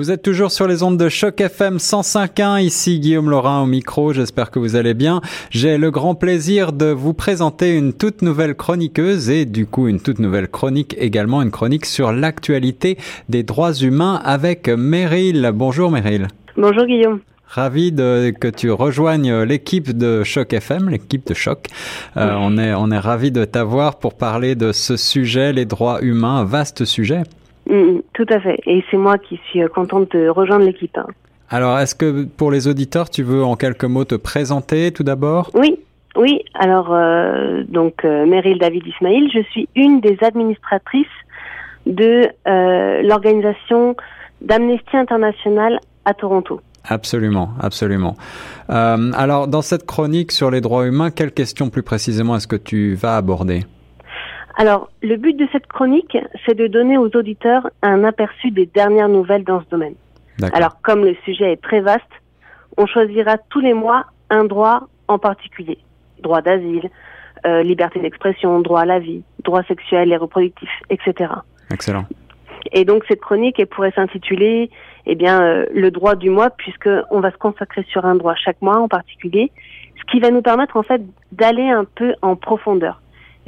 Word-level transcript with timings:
Vous 0.00 0.10
êtes 0.10 0.22
toujours 0.22 0.50
sur 0.50 0.66
les 0.66 0.82
ondes 0.82 0.96
de 0.96 1.10
choc 1.10 1.42
FM 1.42 1.76
105.1. 1.76 2.62
Ici 2.62 3.00
Guillaume 3.00 3.28
Laurin 3.28 3.60
au 3.60 3.66
micro. 3.66 4.14
J'espère 4.14 4.50
que 4.50 4.58
vous 4.58 4.74
allez 4.74 4.94
bien. 4.94 5.20
J'ai 5.50 5.76
le 5.76 5.90
grand 5.90 6.14
plaisir 6.14 6.72
de 6.72 6.86
vous 6.86 7.12
présenter 7.12 7.76
une 7.76 7.92
toute 7.92 8.22
nouvelle 8.22 8.54
chroniqueuse 8.54 9.28
et 9.28 9.44
du 9.44 9.66
coup 9.66 9.88
une 9.88 10.00
toute 10.00 10.18
nouvelle 10.18 10.48
chronique 10.48 10.96
également, 10.98 11.42
une 11.42 11.50
chronique 11.50 11.84
sur 11.84 12.12
l'actualité 12.12 12.96
des 13.28 13.42
droits 13.42 13.74
humains 13.74 14.18
avec 14.24 14.70
Meryl. 14.70 15.50
Bonjour 15.52 15.90
Meryl. 15.90 16.28
Bonjour 16.56 16.86
Guillaume. 16.86 17.20
Ravi 17.46 17.92
de, 17.92 18.30
que 18.30 18.48
tu 18.48 18.70
rejoignes 18.70 19.42
l'équipe 19.42 19.94
de 19.94 20.24
Choc 20.24 20.54
FM, 20.54 20.88
l'équipe 20.88 21.26
de 21.26 21.34
Choc. 21.34 21.66
Euh, 22.16 22.36
on 22.38 22.56
est 22.56 22.72
on 22.72 22.90
est 22.90 22.98
ravi 22.98 23.32
de 23.32 23.44
t'avoir 23.44 23.98
pour 23.98 24.14
parler 24.14 24.54
de 24.54 24.72
ce 24.72 24.96
sujet, 24.96 25.52
les 25.52 25.66
droits 25.66 26.00
humains, 26.00 26.44
vaste 26.44 26.86
sujet. 26.86 27.24
Mm, 27.70 28.00
tout 28.12 28.26
à 28.28 28.40
fait. 28.40 28.58
Et 28.66 28.84
c'est 28.90 28.96
moi 28.96 29.16
qui 29.16 29.40
suis 29.48 29.62
euh, 29.62 29.68
contente 29.68 30.14
de 30.16 30.28
rejoindre 30.28 30.64
l'équipe. 30.64 30.98
Hein. 30.98 31.06
Alors, 31.48 31.78
est-ce 31.78 31.94
que 31.94 32.24
pour 32.24 32.50
les 32.50 32.68
auditeurs, 32.68 33.10
tu 33.10 33.22
veux 33.22 33.42
en 33.42 33.56
quelques 33.56 33.84
mots 33.84 34.04
te 34.04 34.14
présenter 34.14 34.92
tout 34.92 35.02
d'abord? 35.02 35.50
Oui, 35.54 35.78
oui. 36.16 36.42
Alors, 36.54 36.92
euh, 36.92 37.64
donc, 37.68 38.04
euh, 38.04 38.26
Meryl 38.26 38.58
David 38.58 38.84
Ismail, 38.86 39.30
je 39.32 39.42
suis 39.50 39.68
une 39.74 40.00
des 40.00 40.18
administratrices 40.22 41.06
de 41.86 42.28
euh, 42.46 43.02
l'organisation 43.02 43.96
d'Amnesty 44.42 44.96
International 44.96 45.80
à 46.04 46.14
Toronto. 46.14 46.60
Absolument, 46.84 47.50
absolument. 47.60 48.16
Alors, 48.68 49.48
dans 49.48 49.60
cette 49.60 49.84
chronique 49.84 50.32
sur 50.32 50.50
les 50.50 50.62
droits 50.62 50.86
humains, 50.86 51.10
quelles 51.10 51.32
questions 51.32 51.68
plus 51.68 51.82
précisément 51.82 52.36
est-ce 52.36 52.46
que 52.46 52.56
tu 52.56 52.94
vas 52.94 53.16
aborder? 53.16 53.64
Alors, 54.60 54.90
le 55.00 55.16
but 55.16 55.34
de 55.38 55.48
cette 55.52 55.68
chronique, 55.68 56.18
c'est 56.44 56.54
de 56.54 56.66
donner 56.66 56.98
aux 56.98 57.08
auditeurs 57.16 57.70
un 57.80 58.04
aperçu 58.04 58.50
des 58.50 58.66
dernières 58.66 59.08
nouvelles 59.08 59.42
dans 59.42 59.62
ce 59.62 59.68
domaine. 59.70 59.94
Alors, 60.52 60.82
comme 60.82 61.02
le 61.02 61.16
sujet 61.24 61.52
est 61.52 61.62
très 61.62 61.80
vaste, 61.80 62.12
on 62.76 62.84
choisira 62.84 63.38
tous 63.48 63.60
les 63.60 63.72
mois 63.72 64.04
un 64.28 64.44
droit 64.44 64.88
en 65.08 65.18
particulier. 65.18 65.78
Droit 66.22 66.42
d'asile, 66.42 66.90
euh, 67.46 67.62
liberté 67.62 68.00
d'expression, 68.00 68.60
droit 68.60 68.82
à 68.82 68.84
la 68.84 68.98
vie, 68.98 69.22
droit 69.44 69.62
sexuel 69.62 70.12
et 70.12 70.18
reproductif, 70.18 70.68
etc. 70.90 71.32
Excellent. 71.72 72.04
Et 72.72 72.84
donc 72.84 73.04
cette 73.08 73.20
chronique, 73.22 73.58
elle 73.58 73.66
pourrait 73.66 73.92
s'intituler, 73.92 74.68
eh 75.06 75.14
bien, 75.14 75.40
euh, 75.40 75.64
le 75.72 75.90
droit 75.90 76.16
du 76.16 76.28
mois, 76.28 76.50
puisque 76.50 76.90
on 77.10 77.20
va 77.20 77.30
se 77.30 77.38
consacrer 77.38 77.86
sur 77.88 78.04
un 78.04 78.14
droit 78.14 78.34
chaque 78.34 78.60
mois 78.60 78.76
en 78.76 78.88
particulier, 78.88 79.52
ce 79.98 80.12
qui 80.12 80.20
va 80.20 80.30
nous 80.30 80.42
permettre 80.42 80.76
en 80.76 80.82
fait 80.82 81.00
d'aller 81.32 81.70
un 81.70 81.86
peu 81.86 82.14
en 82.20 82.36
profondeur. 82.36 83.00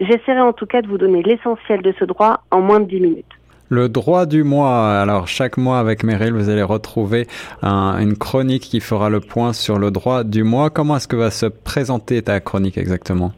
J'essaierai 0.07 0.41
en 0.41 0.53
tout 0.53 0.67
cas 0.67 0.83
de 0.83 0.89
vous 0.89 0.99
donner 0.99 1.23
l'essentiel 1.23 1.83
de 1.83 1.95
ce 1.99 2.05
droit 2.05 2.43
en 2.51 2.61
moins 2.61 2.81
de 2.81 2.87
10 2.87 3.01
minutes. 3.01 3.27
Le 3.69 3.89
droit 3.89 4.27
du 4.27 4.43
mois. 4.45 5.01
Alors, 5.01 5.29
chaque 5.29 5.57
mois 5.57 5.79
avec 5.79 6.03
Meryl, 6.05 6.35
vous 6.35 6.51
allez 6.51 6.63
retrouver 6.63 7.27
un- 7.63 7.99
une 8.01 8.17
chronique 8.19 8.65
qui 8.65 8.81
fera 8.81 9.09
le 9.09 9.21
point 9.21 9.53
sur 9.55 9.79
le 9.79 9.91
droit 9.91 10.25
du 10.25 10.43
mois. 10.45 10.69
Comment 10.71 10.97
est-ce 10.97 11.09
que 11.09 11.17
va 11.17 11.31
se 11.31 11.47
présenter 11.47 12.21
ta 12.23 12.41
chronique 12.41 12.77
exactement? 12.77 13.33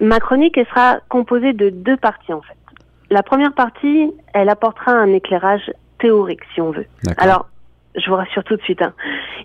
Ma 0.00 0.20
chronique, 0.20 0.56
elle 0.58 0.66
sera 0.66 0.98
composée 1.08 1.52
de 1.52 1.70
deux 1.70 1.96
parties 1.96 2.32
en 2.32 2.42
fait. 2.42 2.54
La 3.10 3.22
première 3.22 3.54
partie, 3.54 4.12
elle 4.34 4.48
apportera 4.48 4.92
un 4.92 5.12
éclairage 5.12 5.70
théorique, 5.98 6.40
si 6.54 6.60
on 6.60 6.70
veut. 6.70 6.86
Alors, 7.18 7.48
je 7.96 8.08
vous 8.08 8.16
rassure 8.16 8.42
tout 8.44 8.56
de 8.56 8.62
suite, 8.62 8.80
hein, 8.82 8.94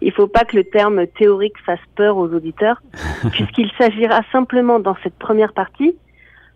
il 0.02 0.12
faut 0.14 0.28
pas 0.28 0.46
que 0.46 0.56
le 0.56 0.64
terme 0.64 1.06
théorique 1.08 1.56
fasse 1.66 1.80
peur 1.96 2.16
aux 2.18 2.28
auditeurs, 2.30 2.82
puisqu'il 3.32 3.70
s'agira 3.78 4.22
simplement 4.32 4.80
dans 4.80 4.96
cette 5.04 5.16
première 5.20 5.54
partie 5.54 5.96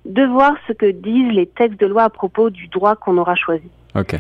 de 0.06 0.24
voir 0.24 0.54
ce 0.68 0.74
que 0.74 0.92
disent 0.92 1.34
les 1.34 1.46
textes 1.46 1.80
de 1.80 1.86
loi 1.86 2.04
à 2.04 2.10
propos 2.10 2.50
du 2.50 2.68
droit 2.68 2.96
qu'on 2.96 3.18
aura 3.18 3.36
choisi. 3.36 3.70
Ok. 3.96 4.16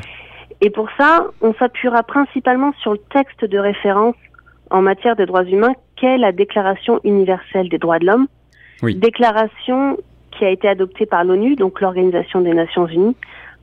Et 0.61 0.69
pour 0.69 0.87
ça, 0.97 1.25
on 1.41 1.53
s'appuiera 1.55 2.03
principalement 2.03 2.71
sur 2.81 2.93
le 2.93 2.99
texte 3.11 3.43
de 3.45 3.57
référence 3.57 4.15
en 4.69 4.81
matière 4.81 5.15
de 5.15 5.25
droits 5.25 5.43
humains 5.43 5.73
qu'est 5.95 6.17
la 6.17 6.31
Déclaration 6.31 6.99
universelle 7.03 7.67
des 7.69 7.77
droits 7.77 7.99
de 7.99 8.05
l'homme, 8.05 8.27
Oui. 8.83 8.95
déclaration 8.95 9.97
qui 10.31 10.45
a 10.45 10.49
été 10.49 10.67
adoptée 10.67 11.05
par 11.05 11.23
l'ONU, 11.23 11.55
donc 11.55 11.81
l'Organisation 11.81 12.41
des 12.41 12.53
Nations 12.53 12.87
Unies, 12.87 13.15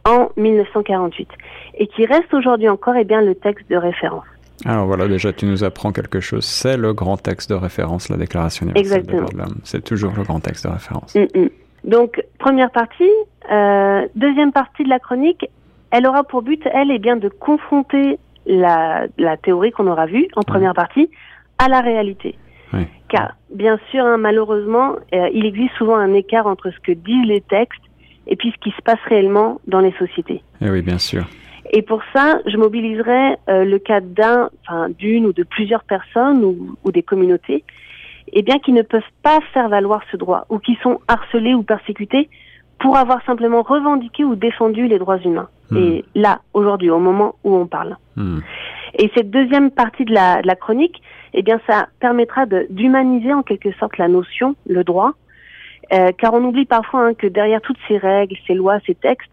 en 0.04 0.28
1948, 0.36 1.28
et 1.78 1.86
qui 1.86 2.04
reste 2.04 2.32
aujourd'hui 2.34 2.68
encore 2.68 2.94
eh 2.96 3.04
bien, 3.04 3.20
le 3.20 3.34
texte 3.34 3.68
de 3.70 3.76
référence. 3.76 4.24
Alors 4.64 4.86
voilà, 4.86 5.06
déjà 5.06 5.32
tu 5.32 5.46
nous 5.46 5.62
apprends 5.62 5.92
quelque 5.92 6.20
chose. 6.20 6.44
C'est 6.44 6.76
le 6.76 6.92
grand 6.92 7.16
texte 7.16 7.50
de 7.50 7.54
référence, 7.54 8.08
la 8.08 8.16
Déclaration 8.16 8.66
universelle 8.66 9.06
des 9.06 9.16
droits 9.16 9.30
de 9.30 9.38
l'homme. 9.38 9.58
C'est 9.64 9.84
toujours 9.84 10.12
le 10.16 10.24
grand 10.24 10.40
texte 10.40 10.66
de 10.66 10.72
référence. 10.72 11.14
Mm, 11.14 11.20
mm. 11.34 11.48
Donc, 11.84 12.22
première 12.38 12.70
partie. 12.70 13.10
Euh, 13.50 14.06
deuxième 14.14 14.52
partie 14.52 14.84
de 14.84 14.88
la 14.88 14.98
chronique, 14.98 15.46
elle 15.90 16.06
aura 16.06 16.24
pour 16.24 16.42
but, 16.42 16.62
elle, 16.72 16.90
eh 16.90 16.98
bien, 16.98 17.16
de 17.16 17.28
confronter 17.28 18.18
la, 18.46 19.06
la 19.16 19.36
théorie 19.36 19.70
qu'on 19.70 19.86
aura 19.86 20.06
vue 20.06 20.28
en 20.36 20.42
première 20.42 20.74
partie 20.74 21.10
à 21.58 21.68
la 21.68 21.80
réalité. 21.80 22.36
Oui. 22.72 22.86
Car, 23.08 23.34
bien 23.54 23.78
sûr, 23.90 24.04
hein, 24.04 24.18
malheureusement, 24.18 24.96
euh, 25.14 25.28
il 25.32 25.46
existe 25.46 25.74
souvent 25.76 25.96
un 25.96 26.12
écart 26.14 26.46
entre 26.46 26.70
ce 26.70 26.78
que 26.80 26.92
disent 26.92 27.26
les 27.26 27.40
textes 27.40 27.80
et 28.26 28.36
puis 28.36 28.52
ce 28.52 28.58
qui 28.58 28.70
se 28.76 28.82
passe 28.82 29.00
réellement 29.06 29.60
dans 29.66 29.80
les 29.80 29.92
sociétés. 29.92 30.42
Et 30.60 30.66
Eh 30.66 30.70
oui, 30.70 30.82
bien 30.82 30.98
sûr. 30.98 31.24
Et 31.70 31.82
pour 31.82 32.02
ça, 32.14 32.40
je 32.46 32.56
mobiliserai 32.56 33.36
euh, 33.48 33.64
le 33.64 33.78
cas 33.78 34.00
d'un, 34.00 34.50
enfin 34.62 34.88
d'une 34.90 35.26
ou 35.26 35.32
de 35.32 35.42
plusieurs 35.42 35.84
personnes 35.84 36.44
ou, 36.44 36.76
ou 36.84 36.92
des 36.92 37.02
communautés, 37.02 37.64
eh 38.32 38.42
bien 38.42 38.58
qui 38.58 38.72
ne 38.72 38.82
peuvent 38.82 39.02
pas 39.22 39.40
faire 39.52 39.68
valoir 39.68 40.02
ce 40.10 40.16
droit 40.16 40.46
ou 40.48 40.58
qui 40.58 40.76
sont 40.82 41.00
harcelés 41.08 41.54
ou 41.54 41.62
persécutés 41.62 42.28
pour 42.78 42.96
avoir 42.96 43.24
simplement 43.24 43.62
revendiqué 43.62 44.24
ou 44.24 44.36
défendu 44.36 44.86
les 44.86 44.98
droits 44.98 45.18
humains. 45.18 45.48
Hmm. 45.70 45.76
Et 45.76 46.04
là, 46.14 46.40
aujourd'hui, 46.54 46.90
au 46.90 46.98
moment 46.98 47.34
où 47.44 47.54
on 47.56 47.66
parle. 47.66 47.96
Hmm. 48.16 48.38
Et 48.94 49.10
cette 49.14 49.30
deuxième 49.30 49.70
partie 49.70 50.04
de 50.04 50.14
la, 50.14 50.42
de 50.42 50.46
la 50.46 50.56
chronique, 50.56 51.02
eh 51.34 51.42
bien, 51.42 51.60
ça 51.66 51.88
permettra 52.00 52.46
d'humaniser 52.70 53.32
en 53.32 53.42
quelque 53.42 53.72
sorte 53.72 53.98
la 53.98 54.08
notion, 54.08 54.54
le 54.66 54.84
droit, 54.84 55.12
euh, 55.92 56.12
car 56.16 56.34
on 56.34 56.44
oublie 56.44 56.66
parfois 56.66 57.06
hein, 57.06 57.14
que 57.14 57.26
derrière 57.26 57.60
toutes 57.60 57.78
ces 57.86 57.98
règles, 57.98 58.36
ces 58.46 58.54
lois, 58.54 58.78
ces 58.86 58.94
textes, 58.94 59.30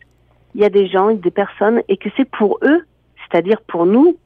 il 0.53 0.61
y 0.61 0.66
a 0.66 0.69
des 0.69 0.88
gens, 0.88 1.11
des 1.11 1.31
personnes, 1.31 1.81
et 1.88 1.97
que 1.97 2.09
c'est 2.16 2.29
pour 2.29 2.59
eux, 2.63 2.85
c'est-à-dire 3.17 3.61
pour 3.67 3.85
nous, 3.85 4.17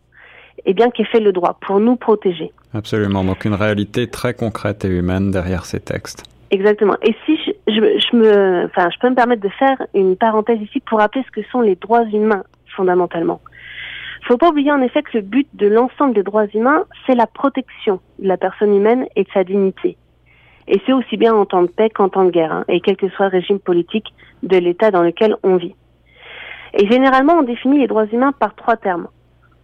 eh 0.66 0.74
bien, 0.74 0.90
qu'est 0.90 1.06
fait 1.06 1.20
le 1.20 1.32
droit, 1.32 1.58
pour 1.62 1.80
nous 1.80 1.96
protéger. 1.96 2.52
Absolument. 2.74 3.24
Donc 3.24 3.46
une 3.46 3.56
réalité 3.56 4.08
très 4.08 4.34
concrète 4.34 4.86
et 4.86 4.90
humaine 4.90 5.32
derrière 5.32 5.66
ces 5.66 5.80
textes. 5.80 6.24
Exactement. 6.52 6.96
Et 7.04 7.16
si 7.26 7.38
je, 7.68 8.16
me, 8.16 8.66
enfin, 8.66 8.90
je 8.94 9.00
peux 9.00 9.10
me 9.10 9.16
permettre 9.16 9.42
de 9.42 9.50
faire 9.50 9.78
une 9.94 10.16
parenthèse 10.16 10.60
ici 10.62 10.80
pour 10.80 11.00
rappeler 11.00 11.24
ce 11.26 11.32
que 11.32 11.48
sont 11.52 11.62
les 11.62 11.76
droits 11.76 12.06
humains 12.06 12.44
fondamentalement. 12.76 13.42
Faut 14.28 14.38
pas 14.38 14.50
oublier 14.50 14.72
en 14.72 14.82
effet 14.82 15.02
que 15.02 15.18
le 15.18 15.22
but 15.22 15.48
de 15.54 15.68
l'ensemble 15.68 16.14
des 16.14 16.24
droits 16.24 16.48
humains, 16.54 16.86
c'est 17.06 17.16
la 17.16 17.28
protection 17.28 18.00
de 18.20 18.28
la 18.28 18.38
personne 18.38 18.76
humaine 18.76 19.08
et 19.16 19.24
de 19.24 19.30
sa 19.34 19.44
dignité. 19.44 19.98
Et 20.68 20.80
c'est 20.86 20.94
aussi 20.94 21.18
bien 21.18 21.34
en 21.34 21.46
temps 21.46 21.64
de 21.64 21.68
paix 21.68 21.90
qu'en 21.90 22.10
temps 22.10 22.26
de 22.26 22.30
guerre, 22.30 22.52
hein, 22.52 22.66
et 22.68 22.80
quel 22.80 22.96
que 22.96 23.10
soit 23.10 23.26
le 23.26 23.32
régime 23.32 23.60
politique 23.60 24.14
de 24.44 24.58
l'État 24.58 24.92
dans 24.92 25.02
lequel 25.02 25.36
on 25.42 25.56
vit. 25.56 25.74
Et 26.76 26.88
généralement, 26.88 27.34
on 27.40 27.44
définit 27.44 27.80
les 27.80 27.88
droits 27.88 28.06
humains 28.06 28.32
par 28.32 28.54
trois 28.56 28.78
termes. 28.78 29.08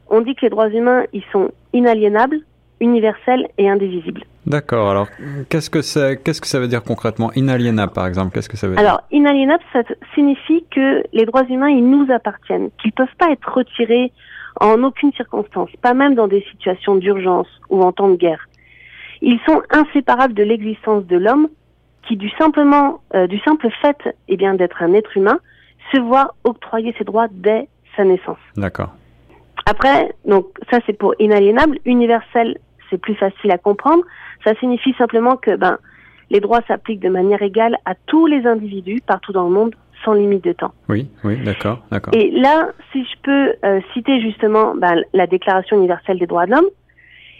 On 0.09 0.21
dit 0.21 0.33
que 0.33 0.41
les 0.41 0.49
droits 0.49 0.69
humains, 0.69 1.03
ils 1.13 1.23
sont 1.31 1.51
inaliénables, 1.73 2.39
universels 2.79 3.47
et 3.57 3.69
indivisibles. 3.69 4.23
D'accord. 4.45 4.89
Alors 4.89 5.07
qu'est-ce 5.49 5.69
que 5.69 5.81
c'est 5.81 6.21
Qu'est-ce 6.23 6.41
que 6.41 6.47
ça 6.47 6.59
veut 6.59 6.67
dire 6.67 6.83
concrètement 6.83 7.31
Inaliénable, 7.33 7.93
par 7.93 8.05
exemple. 8.07 8.33
Qu'est-ce 8.33 8.49
que 8.49 8.57
ça 8.57 8.67
veut 8.67 8.75
dire? 8.75 8.85
Alors, 8.85 9.01
inaliénable, 9.11 9.63
ça 9.73 9.81
signifie 10.13 10.63
que 10.71 11.03
les 11.13 11.25
droits 11.25 11.45
humains, 11.45 11.69
ils 11.69 11.87
nous 11.87 12.11
appartiennent, 12.11 12.69
qu'ils 12.81 12.91
peuvent 12.91 13.15
pas 13.17 13.31
être 13.31 13.51
retirés 13.53 14.11
en 14.61 14.83
aucune 14.83 15.11
circonstance, 15.13 15.69
pas 15.81 15.93
même 15.93 16.15
dans 16.15 16.27
des 16.27 16.45
situations 16.51 16.95
d'urgence 16.95 17.47
ou 17.69 17.81
en 17.81 17.91
temps 17.91 18.09
de 18.09 18.15
guerre. 18.15 18.47
Ils 19.21 19.39
sont 19.45 19.61
inséparables 19.71 20.33
de 20.33 20.43
l'existence 20.43 21.05
de 21.05 21.17
l'homme, 21.17 21.47
qui 22.07 22.15
du 22.15 22.29
simplement, 22.37 23.01
euh, 23.15 23.27
du 23.27 23.39
simple 23.39 23.69
fait, 23.81 23.97
eh 24.27 24.37
bien, 24.37 24.53
d'être 24.53 24.83
un 24.83 24.93
être 24.93 25.17
humain, 25.17 25.39
se 25.93 25.99
voit 25.99 26.35
octroyer 26.43 26.93
ses 26.97 27.03
droits 27.03 27.27
dès 27.31 27.67
sa 27.95 28.03
naissance. 28.03 28.37
D'accord. 28.55 28.93
Après, 29.65 30.13
donc 30.25 30.45
ça 30.71 30.79
c'est 30.85 30.97
pour 30.97 31.15
inaliénable, 31.19 31.79
universel, 31.85 32.57
c'est 32.89 32.97
plus 32.97 33.15
facile 33.15 33.51
à 33.51 33.57
comprendre. 33.57 34.03
Ça 34.43 34.55
signifie 34.55 34.93
simplement 34.97 35.37
que 35.37 35.55
ben 35.55 35.77
les 36.29 36.39
droits 36.39 36.61
s'appliquent 36.67 37.01
de 37.01 37.09
manière 37.09 37.41
égale 37.41 37.77
à 37.85 37.93
tous 38.07 38.25
les 38.25 38.45
individus 38.45 39.01
partout 39.05 39.31
dans 39.31 39.45
le 39.45 39.53
monde 39.53 39.75
sans 40.03 40.13
limite 40.13 40.43
de 40.43 40.53
temps. 40.53 40.73
Oui, 40.89 41.07
oui, 41.23 41.37
d'accord, 41.43 41.79
d'accord. 41.91 42.13
Et 42.13 42.31
là, 42.31 42.69
si 42.91 43.03
je 43.03 43.15
peux 43.23 43.53
euh, 43.63 43.79
citer 43.93 44.21
justement 44.21 44.75
ben, 44.75 45.01
la 45.13 45.27
Déclaration 45.27 45.77
universelle 45.77 46.19
des 46.19 46.27
droits 46.27 46.45
de 46.45 46.51
l'homme, 46.51 46.69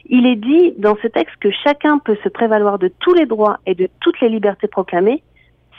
il 0.08 0.26
est 0.26 0.36
dit 0.36 0.74
dans 0.78 0.96
ce 1.02 1.08
texte 1.08 1.36
que 1.40 1.50
chacun 1.64 1.98
peut 2.00 2.18
se 2.24 2.30
prévaloir 2.30 2.80
de 2.80 2.92
tous 3.00 3.14
les 3.14 3.26
droits 3.26 3.60
et 3.66 3.76
de 3.76 3.90
toutes 4.02 4.20
les 4.22 4.30
libertés 4.30 4.68
proclamées 4.68 5.24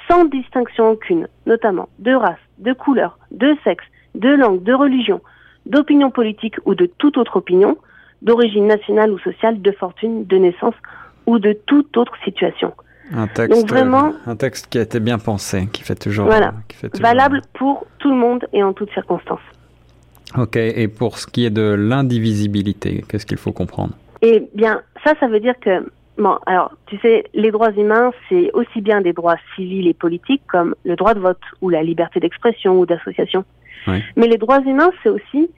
sans 0.08 0.24
distinction 0.24 0.90
aucune, 0.90 1.28
notamment 1.46 1.88
de 1.98 2.12
race, 2.12 2.38
de 2.58 2.72
couleur, 2.72 3.18
de 3.30 3.56
sexe, 3.64 3.84
de 4.14 4.28
langue, 4.28 4.62
de 4.62 4.72
religion, 4.72 5.20
d'opinion 5.64 6.10
politique 6.10 6.56
ou 6.64 6.74
de 6.74 6.86
toute 6.86 7.18
autre 7.18 7.36
opinion, 7.36 7.76
d'origine 8.26 8.66
nationale 8.66 9.10
ou 9.12 9.18
sociale, 9.20 9.62
de 9.62 9.72
fortune, 9.72 10.26
de 10.26 10.36
naissance 10.36 10.74
ou 11.26 11.38
de 11.38 11.52
toute 11.66 11.96
autre 11.96 12.12
situation. 12.24 12.72
Un 13.12 13.28
texte, 13.28 13.60
Donc 13.60 13.68
vraiment- 13.70 14.12
un 14.26 14.34
texte 14.36 14.66
qui 14.68 14.78
a 14.78 14.82
été 14.82 14.98
bien 14.98 15.18
pensé, 15.18 15.68
qui 15.72 15.82
fait 15.84 15.94
toujours, 15.94 16.26
Voilà. 16.26 16.52
qui 16.68 16.76
fait 16.76 16.88
toujours- 16.88 17.06
Valable 17.06 17.40
pour 17.54 17.86
tout 18.00 18.10
le 18.10 18.16
monde 18.16 18.44
et 18.52 18.62
en 18.64 18.72
toutes 18.72 18.92
circonstances. 18.92 19.46
Ok, 20.36 20.56
et 20.56 20.88
pour 20.88 21.18
ce 21.18 21.26
qui 21.28 21.46
est 21.46 21.50
de 21.50 21.68
l'indivisibilité, 21.78 23.04
qu'est-ce 23.08 23.24
qu'il 23.26 23.38
faut 23.38 23.52
comprendre? 23.52 23.92
Eh 24.22 24.48
bien, 24.54 24.82
ça, 25.04 25.12
ça 25.20 25.28
veut 25.28 25.38
dire 25.38 25.54
que, 25.60 25.88
bon, 26.18 26.36
alors, 26.46 26.72
tu 26.86 26.98
sais, 26.98 27.24
les 27.32 27.52
droits 27.52 27.70
humains, 27.72 28.10
c'est 28.28 28.50
aussi 28.54 28.80
bien 28.80 29.00
des 29.02 29.12
droits 29.12 29.36
civils 29.54 29.86
et 29.86 29.94
politiques 29.94 30.42
comme 30.48 30.74
le 30.84 30.96
droit 30.96 31.14
de 31.14 31.20
vote 31.20 31.38
ou 31.62 31.68
la 31.70 31.84
liberté 31.84 32.18
d'expression 32.18 32.80
ou 32.80 32.86
d'association. 32.86 33.44
Oui. 33.86 34.02
Mais 34.16 34.26
les 34.26 34.36
droits 34.36 34.60
humains, 34.62 34.90
c'est 35.04 35.10
aussi 35.10 35.48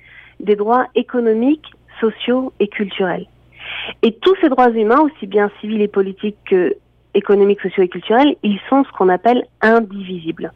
des 0.41 0.55
droits 0.55 0.87
économiques, 0.94 1.70
sociaux 2.00 2.53
et 2.61 2.69
culturels. 2.69 3.27
Et 4.03 4.12
tous 4.12 4.35
ces 4.41 4.49
droits 4.49 4.71
humains, 4.71 5.00
aussi 5.00 5.27
bien 5.27 5.50
civils 5.61 5.83
et 5.83 5.89
politiques 5.89 6.39
que 6.47 6.77
économiques, 7.15 7.61
sociaux 7.61 7.83
et 7.83 7.89
culturels, 7.89 8.37
ils 8.43 8.61
sont 8.69 8.85
ce 8.85 8.93
qu'on 8.93 9.09
appelle 9.09 9.45
indivisibles. 9.61 10.53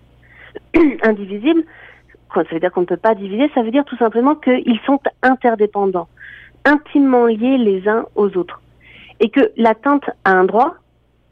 indivisibles, 1.02 1.64
ça 2.34 2.42
veut 2.50 2.60
dire 2.60 2.72
qu'on 2.72 2.82
ne 2.82 2.86
peut 2.86 2.96
pas 2.96 3.14
diviser, 3.14 3.50
ça 3.54 3.62
veut 3.62 3.70
dire 3.70 3.84
tout 3.84 3.96
simplement 3.96 4.34
qu'ils 4.34 4.80
sont 4.86 5.00
interdépendants, 5.22 6.08
intimement 6.64 7.26
liés 7.26 7.58
les 7.58 7.88
uns 7.88 8.04
aux 8.14 8.36
autres. 8.36 8.60
Et 9.20 9.28
que 9.28 9.52
l'atteinte 9.56 10.08
à 10.24 10.32
un 10.32 10.44
droit, 10.44 10.74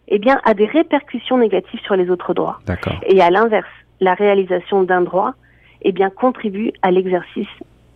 eh 0.08 0.18
bien, 0.18 0.40
a 0.44 0.54
des 0.54 0.66
répercussions 0.66 1.38
négatives 1.38 1.80
sur 1.80 1.96
les 1.96 2.10
autres 2.10 2.34
droits. 2.34 2.58
Et 3.06 3.20
à 3.20 3.30
l'inverse, 3.30 3.68
la 4.00 4.14
réalisation 4.14 4.82
d'un 4.82 5.02
droit, 5.02 5.34
eh 5.82 5.92
bien, 5.92 6.10
contribue 6.10 6.72
à 6.82 6.90
l'exercice 6.90 7.48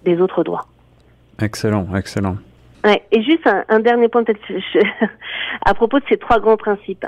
des 0.04 0.20
autres 0.20 0.44
droits. 0.44 0.66
Excellent, 1.40 1.86
excellent. 1.96 2.36
Et 3.12 3.22
juste 3.22 3.48
un, 3.68 3.80
dernier 3.80 4.08
point 4.08 4.24
peut-être 4.24 4.40
à 5.64 5.74
propos 5.74 6.00
de 6.00 6.04
ces 6.08 6.18
trois 6.18 6.38
grands 6.38 6.58
principes. 6.58 7.06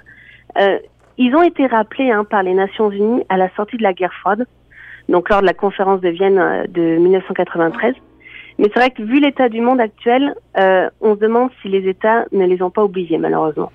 Euh, 0.58 0.78
ils 1.18 1.34
ont 1.34 1.42
été 1.42 1.66
rappelés 1.66 2.10
hein, 2.10 2.24
par 2.24 2.42
les 2.42 2.54
Nations 2.54 2.90
Unies 2.90 3.24
à 3.28 3.36
la 3.36 3.50
sortie 3.56 3.76
de 3.76 3.82
la 3.82 3.92
guerre 3.92 4.12
froide, 4.20 4.46
donc 5.08 5.28
lors 5.28 5.42
de 5.42 5.46
la 5.46 5.54
conférence 5.54 6.00
de 6.00 6.08
Vienne 6.08 6.38
euh, 6.38 6.64
de 6.66 6.98
1993. 6.98 7.94
Mais 8.58 8.70
c'est 8.72 8.80
vrai 8.80 8.90
que 8.90 9.02
vu 9.02 9.20
l'état 9.20 9.50
du 9.50 9.60
monde 9.60 9.80
actuel, 9.80 10.34
euh, 10.58 10.88
on 11.02 11.14
se 11.14 11.20
demande 11.20 11.50
si 11.60 11.68
les 11.68 11.86
États 11.88 12.24
ne 12.32 12.46
les 12.46 12.62
ont 12.62 12.70
pas 12.70 12.84
oubliés 12.84 13.18
malheureusement. 13.18 13.70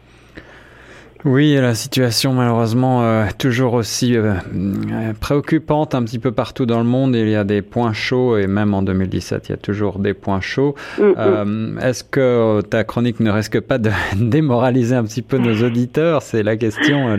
Oui, 1.23 1.56
la 1.56 1.75
situation 1.75 2.33
malheureusement 2.33 3.03
euh, 3.03 3.25
toujours 3.38 3.73
aussi 3.73 4.18
euh, 4.18 4.33
euh, 4.33 5.13
préoccupante 5.19 5.94
un 5.94 6.03
petit 6.03 6.18
peu 6.18 6.31
partout 6.31 6.65
dans 6.65 6.79
le 6.79 6.85
monde. 6.85 7.15
Il 7.15 7.29
y 7.29 7.35
a 7.35 7.44
des 7.44 7.62
points 7.62 7.94
chauds 7.94 8.38
et 8.38 8.47
même 8.47 8.73
en 8.73 8.81
2017, 8.81 9.50
il 9.50 9.51
y 9.51 9.53
a 9.53 9.57
toujours 9.57 10.00
des 10.00 10.15
points 10.15 10.41
chauds. 10.41 10.73
Mm, 10.97 11.03
mm. 11.03 11.13
Euh, 11.18 11.79
Est-ce 11.79 12.03
que 12.03 12.62
ta 12.62 12.83
chronique 12.83 13.19
ne 13.19 13.29
risque 13.29 13.59
pas 13.59 13.77
de 13.77 13.91
démoraliser 14.15 14.95
un 14.95 15.03
petit 15.03 15.21
peu 15.21 15.38
nos 15.38 15.63
auditeurs? 15.63 16.23
C'est 16.23 16.41
la 16.41 16.57
question, 16.57 17.15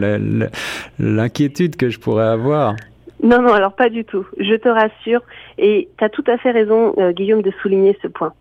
l'inquiétude 0.98 1.76
que 1.76 1.88
je 1.88 2.00
pourrais 2.00 2.26
avoir. 2.26 2.74
Non, 3.22 3.40
non, 3.40 3.52
alors 3.52 3.74
pas 3.74 3.88
du 3.88 4.04
tout. 4.04 4.26
Je 4.36 4.56
te 4.56 4.68
rassure. 4.68 5.20
Et 5.58 5.88
tu 5.96 6.04
as 6.04 6.08
tout 6.08 6.24
à 6.26 6.38
fait 6.38 6.50
raison, 6.50 6.94
Guillaume, 7.12 7.42
de 7.42 7.52
souligner 7.62 7.96
ce 8.02 8.08
point. 8.08 8.32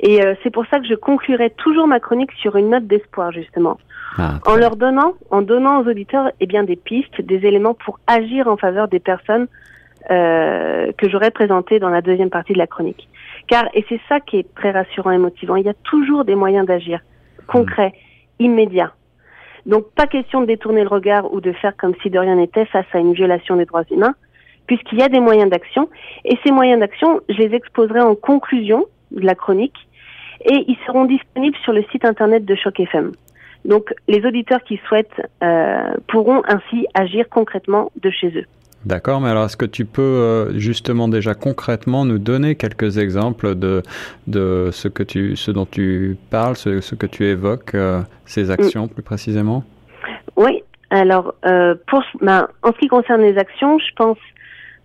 Et 0.00 0.24
euh, 0.24 0.34
c'est 0.42 0.50
pour 0.50 0.66
ça 0.66 0.78
que 0.78 0.86
je 0.86 0.94
conclurai 0.94 1.50
toujours 1.50 1.86
ma 1.86 2.00
chronique 2.00 2.32
sur 2.32 2.56
une 2.56 2.70
note 2.70 2.86
d'espoir, 2.86 3.32
justement. 3.32 3.78
Ah, 4.18 4.38
En 4.46 4.56
leur 4.56 4.76
donnant, 4.76 5.14
en 5.30 5.42
donnant 5.42 5.80
aux 5.80 5.88
auditeurs 5.88 6.30
eh 6.40 6.46
bien, 6.46 6.64
des 6.64 6.76
pistes, 6.76 7.20
des 7.20 7.46
éléments 7.46 7.74
pour 7.74 7.98
agir 8.06 8.48
en 8.48 8.56
faveur 8.56 8.88
des 8.88 9.00
personnes 9.00 9.46
euh, 10.10 10.92
que 10.96 11.08
j'aurais 11.08 11.30
présentées 11.30 11.78
dans 11.78 11.88
la 11.88 12.00
deuxième 12.00 12.30
partie 12.30 12.52
de 12.52 12.58
la 12.58 12.66
chronique. 12.66 13.08
Car, 13.48 13.68
et 13.74 13.84
c'est 13.88 14.00
ça 14.08 14.20
qui 14.20 14.38
est 14.38 14.54
très 14.54 14.70
rassurant 14.70 15.10
et 15.10 15.18
motivant, 15.18 15.56
il 15.56 15.66
y 15.66 15.68
a 15.68 15.74
toujours 15.84 16.24
des 16.24 16.34
moyens 16.34 16.66
d'agir, 16.66 17.00
concrets, 17.46 17.92
immédiats. 18.38 18.92
Donc, 19.66 19.90
pas 19.94 20.06
question 20.06 20.40
de 20.40 20.46
détourner 20.46 20.82
le 20.82 20.88
regard 20.88 21.32
ou 21.32 21.40
de 21.40 21.52
faire 21.52 21.76
comme 21.76 21.94
si 22.02 22.10
de 22.10 22.18
rien 22.18 22.36
n'était 22.36 22.66
face 22.66 22.86
à 22.92 22.98
une 22.98 23.14
violation 23.14 23.56
des 23.56 23.64
droits 23.64 23.84
humains, 23.90 24.14
puisqu'il 24.66 24.98
y 24.98 25.02
a 25.02 25.08
des 25.08 25.20
moyens 25.20 25.50
d'action. 25.50 25.88
Et 26.24 26.38
ces 26.44 26.52
moyens 26.52 26.80
d'action, 26.80 27.20
je 27.28 27.36
les 27.36 27.54
exposerai 27.54 28.00
en 28.00 28.14
conclusion 28.14 28.86
de 29.20 29.26
la 29.26 29.34
chronique, 29.34 29.76
et 30.44 30.64
ils 30.68 30.78
seront 30.86 31.04
disponibles 31.04 31.56
sur 31.64 31.72
le 31.72 31.82
site 31.90 32.04
internet 32.04 32.44
de 32.44 32.54
Choc 32.54 32.78
FM. 32.80 33.12
Donc, 33.64 33.92
les 34.06 34.24
auditeurs 34.24 34.62
qui 34.62 34.80
souhaitent 34.88 35.20
euh, 35.42 35.94
pourront 36.08 36.42
ainsi 36.46 36.86
agir 36.94 37.28
concrètement 37.28 37.90
de 38.00 38.10
chez 38.10 38.28
eux. 38.28 38.44
D'accord, 38.84 39.20
mais 39.20 39.30
alors 39.30 39.46
est-ce 39.46 39.56
que 39.56 39.66
tu 39.66 39.84
peux 39.84 40.02
euh, 40.02 40.56
justement 40.58 41.08
déjà 41.08 41.34
concrètement 41.34 42.04
nous 42.04 42.20
donner 42.20 42.54
quelques 42.54 42.98
exemples 42.98 43.56
de, 43.56 43.82
de 44.28 44.70
ce, 44.70 44.86
que 44.86 45.02
tu, 45.02 45.34
ce 45.34 45.50
dont 45.50 45.66
tu 45.66 46.16
parles, 46.30 46.54
ce, 46.54 46.80
ce 46.80 46.94
que 46.94 47.06
tu 47.06 47.24
évoques, 47.24 47.74
euh, 47.74 48.02
ces 48.24 48.52
actions 48.52 48.86
plus 48.86 49.02
précisément? 49.02 49.64
Oui. 50.36 50.62
Alors, 50.90 51.34
pour, 51.88 52.04
ben, 52.20 52.46
en 52.62 52.72
ce 52.72 52.78
qui 52.78 52.86
concerne 52.86 53.20
les 53.20 53.36
actions, 53.38 53.76
je 53.80 53.92
pense 53.96 54.18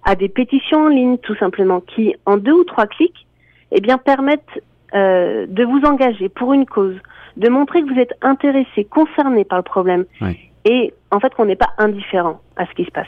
à 0.04 0.16
des 0.16 0.30
pétitions 0.30 0.86
en 0.86 0.88
ligne, 0.88 1.20
tout 1.20 1.36
simplement, 1.36 1.80
qui, 1.80 2.16
en 2.26 2.38
deux 2.38 2.54
ou 2.54 2.64
trois 2.64 2.88
clics, 2.88 3.28
eh 3.72 3.82
bien, 3.82 3.98
permettent 3.98 4.62
euh, 4.94 5.46
de 5.48 5.64
vous 5.64 5.82
engager 5.86 6.30
pour 6.30 6.54
une 6.54 6.66
cause, 6.66 6.96
de 7.38 7.50
montrer 7.50 7.82
que 7.82 7.94
vous 7.94 8.00
êtes 8.00 8.14
intéressé, 8.22 8.84
concerné 8.86 9.46
par 9.46 9.58
le 9.60 9.64
problème, 9.64 10.06
Oui. 10.22 10.38
et 10.66 10.94
en 11.12 11.20
fait 11.20 11.34
qu'on 11.34 11.46
n'est 11.46 11.56
pas 11.56 11.72
indifférent 11.78 12.42
à 12.58 12.66
ce 12.66 12.72
qui 12.74 12.86
se 12.86 12.92
passe. 12.92 13.08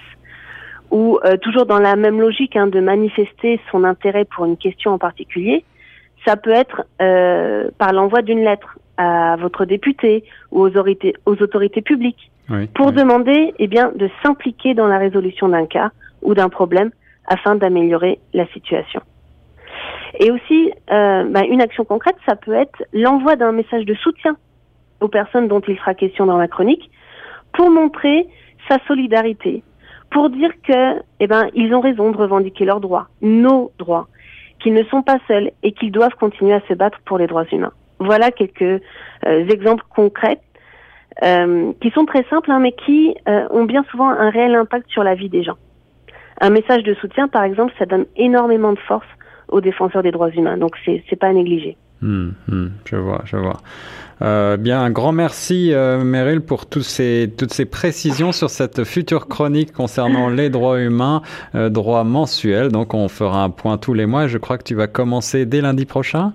Ou 0.92 1.20
euh, 1.26 1.38
toujours 1.38 1.66
dans 1.66 1.80
la 1.80 1.96
même 1.96 2.22
logique 2.22 2.56
hein, 2.56 2.68
de 2.68 2.80
manifester 2.80 3.60
son 3.72 3.84
intérêt 3.84 4.26
pour 4.26 4.46
une 4.46 4.58
question 4.58 4.92
en 4.92 4.98
particulier, 4.98 5.66
ça 6.26 6.38
peut 6.38 6.52
être 6.52 6.84
euh, 7.02 7.70
par 7.78 7.92
l'envoi 7.92 8.22
d'une 8.22 8.44
lettre 8.44 8.78
à 8.98 9.36
votre 9.38 9.66
député 9.66 10.24
ou 10.52 10.62
aux 10.62 10.68
autorités, 10.68 11.16
aux 11.26 11.42
autorités 11.42 11.82
publiques 11.82 12.32
Oui. 12.50 12.68
pour 12.68 12.88
oui. 12.88 12.94
demander 12.94 13.54
eh 13.60 13.68
bien, 13.68 13.92
de 13.96 14.10
s'impliquer 14.22 14.74
dans 14.74 14.88
la 14.88 14.98
résolution 15.00 15.50
d'un 15.50 15.66
cas 15.66 15.92
ou 16.22 16.34
d'un 16.34 16.50
problème 16.50 16.92
afin 17.28 17.56
d'améliorer 17.56 18.20
la 18.34 18.46
situation. 18.48 19.02
Et 20.20 20.32
aussi, 20.32 20.72
euh, 20.92 21.24
bah, 21.30 21.42
une 21.50 21.62
action 21.62 21.86
concrète, 21.86 22.16
ça 22.28 22.36
peut 22.36 22.54
être 22.54 22.84
l'envoi 22.94 23.36
d'un 23.36 23.52
message 23.52 23.86
de 23.86 23.96
soutien 23.96 24.36
aux 25.02 25.08
personnes 25.08 25.48
dont 25.48 25.62
il 25.68 25.78
sera 25.78 25.94
question 25.94 26.26
dans 26.26 26.38
la 26.38 26.48
chronique 26.48 26.90
pour 27.54 27.70
montrer 27.70 28.28
sa 28.70 28.78
solidarité, 28.88 29.64
pour 30.12 30.30
dire 30.30 30.52
que, 30.68 31.02
eh 31.20 31.28
ben, 31.28 31.50
ils 31.54 31.74
ont 31.74 31.82
raison 31.82 32.12
de 32.12 32.18
revendiquer 32.18 32.66
leurs 32.66 32.80
droits, 32.80 33.08
nos 33.22 33.72
droits, 33.80 34.08
qu'ils 34.60 34.74
ne 34.74 34.84
sont 34.86 35.02
pas 35.02 35.18
seuls 35.28 35.52
et 35.62 35.74
qu'ils 35.74 35.92
doivent 35.92 36.16
continuer 36.20 36.54
à 36.54 36.62
se 36.68 36.74
battre 36.74 37.00
pour 37.06 37.18
les 37.18 37.28
droits 37.28 37.46
humains. 37.52 37.74
Voilà 38.00 38.32
quelques 38.32 38.62
euh, 38.62 39.48
exemples 39.50 39.84
concrets 39.94 40.40
euh, 41.22 41.74
qui 41.82 41.90
sont 41.92 42.06
très 42.06 42.24
simples, 42.30 42.52
hein, 42.52 42.60
mais 42.60 42.72
qui 42.72 43.16
euh, 43.28 43.48
ont 43.52 43.66
bien 43.66 43.84
souvent 43.92 44.10
un 44.10 44.30
réel 44.30 44.56
impact 44.56 44.90
sur 44.90 45.04
la 45.04 45.16
vie 45.16 45.30
des 45.30 45.44
gens. 45.44 45.58
Un 46.42 46.50
message 46.50 46.84
de 46.84 46.94
soutien, 46.96 47.28
par 47.28 47.44
exemple, 47.44 47.74
ça 47.78 47.86
donne 47.86 48.06
énormément 48.16 48.74
de 48.74 48.80
force 48.80 49.08
aux 49.50 49.62
défenseurs 49.62 50.04
des 50.04 50.12
droits 50.12 50.30
humains, 50.30 50.58
donc 50.58 50.76
c'est 50.86 51.04
c'est 51.10 51.16
pas 51.16 51.28
à 51.28 51.34
négliger. 51.34 51.78
Hmm, 52.02 52.32
hmm, 52.50 52.68
je 52.86 52.96
vois, 52.98 53.22
je 53.26 53.38
vois. 53.38 53.62
Euh, 54.22 54.58
bien, 54.58 54.82
un 54.82 54.92
grand 54.92 55.14
merci, 55.14 55.74
euh, 55.74 56.04
Meryl, 56.04 56.42
pour 56.42 56.66
tous 56.66 56.82
ces, 56.82 57.32
toutes 57.38 57.54
ces 57.54 57.66
précisions 57.66 58.32
sur 58.32 58.50
cette 58.50 58.84
future 58.84 59.28
chronique 59.28 59.72
concernant 59.72 60.30
les 60.30 60.50
droits 60.50 60.80
humains, 60.80 61.22
euh, 61.56 61.70
droits 61.70 62.04
mensuels. 62.04 62.70
Donc, 62.70 62.94
on 62.94 63.08
fera 63.08 63.44
un 63.44 63.50
point 63.50 63.78
tous 63.78 63.94
les 63.94 64.06
mois. 64.06 64.28
Je 64.28 64.38
crois 64.38 64.58
que 64.58 64.64
tu 64.64 64.76
vas 64.76 64.88
commencer 64.88 65.46
dès 65.46 65.62
lundi 65.62 65.86
prochain. 65.86 66.34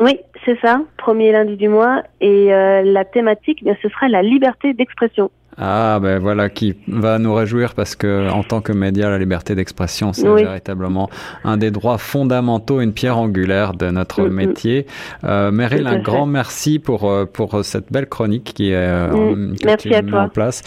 Oui, 0.00 0.18
c'est 0.44 0.58
ça, 0.60 0.80
premier 0.96 1.32
lundi 1.32 1.56
du 1.56 1.68
mois, 1.68 2.02
et 2.20 2.54
euh, 2.54 2.82
la 2.82 3.04
thématique, 3.04 3.64
bien, 3.64 3.76
ce 3.82 3.88
sera 3.88 4.08
la 4.08 4.22
liberté 4.22 4.72
d'expression. 4.72 5.30
Ah, 5.60 5.98
ben 6.00 6.18
voilà, 6.20 6.48
qui 6.48 6.76
va 6.86 7.18
nous 7.18 7.34
réjouir 7.34 7.74
parce 7.74 7.96
que, 7.96 8.28
en 8.30 8.44
tant 8.44 8.60
que 8.60 8.72
média, 8.72 9.10
la 9.10 9.18
liberté 9.18 9.54
d'expression, 9.56 10.12
c'est 10.12 10.28
Oui. 10.28 10.44
véritablement 10.44 11.10
un 11.42 11.56
des 11.56 11.70
droits 11.72 11.98
fondamentaux, 11.98 12.80
une 12.80 12.92
pierre 12.92 13.18
angulaire 13.18 13.74
de 13.74 13.90
notre 13.90 14.22
Mm, 14.22 14.28
métier. 14.32 14.86
Euh, 15.24 15.50
Meryl, 15.50 15.86
un 15.88 15.98
grand 15.98 16.26
merci 16.26 16.78
pour, 16.78 17.10
euh, 17.10 17.24
pour 17.24 17.64
cette 17.64 17.92
belle 17.92 18.06
chronique 18.06 18.52
qui 18.54 18.70
est, 18.70 18.74
euh, 18.76 19.08
Mm, 19.34 19.56
que 19.56 19.66
merci 19.66 19.88
tu 19.88 19.94
à 19.94 20.02
mets 20.02 20.10
toi. 20.10 20.22
en 20.22 20.28
place. 20.28 20.62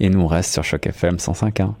Et 0.00 0.08
nous, 0.10 0.20
on 0.20 0.26
reste 0.26 0.52
sur 0.52 0.64
Choc 0.64 0.86
FM 0.86 1.18
105.1. 1.18 1.74